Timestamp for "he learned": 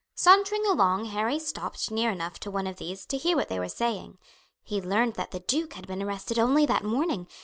4.63-5.13